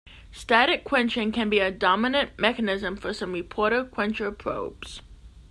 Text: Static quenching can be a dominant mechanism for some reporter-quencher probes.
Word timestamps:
Static 0.31 0.83
quenching 0.83 1.31
can 1.31 1.47
be 1.47 1.59
a 1.59 1.69
dominant 1.69 2.31
mechanism 2.39 2.97
for 2.97 3.13
some 3.13 3.33
reporter-quencher 3.33 4.31
probes. 4.31 5.01